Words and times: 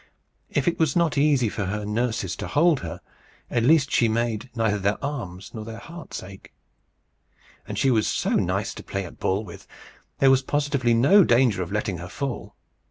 If 0.49 0.67
it 0.67 0.79
was 0.79 0.95
not 0.95 1.15
easy 1.15 1.47
for 1.47 1.65
her 1.65 1.85
nurses 1.85 2.35
to 2.37 2.47
hold 2.47 2.79
her, 2.79 3.01
at 3.51 3.61
least 3.61 3.91
she 3.91 4.07
made 4.09 4.49
neither 4.55 4.79
their 4.79 4.97
arms 5.05 5.51
nor 5.53 5.63
their 5.63 5.77
hearts 5.77 6.23
ache. 6.23 6.51
And 7.67 7.77
she 7.77 7.91
was 7.91 8.07
so 8.07 8.31
nice 8.31 8.73
to 8.73 8.83
play 8.83 9.05
at 9.05 9.19
ball 9.19 9.43
with! 9.45 9.67
There 10.17 10.31
was 10.31 10.41
positively 10.41 10.95
no 10.95 11.23
danger 11.23 11.61
of 11.61 11.71
letting 11.71 11.99
her 11.99 12.09
fall. 12.09 12.55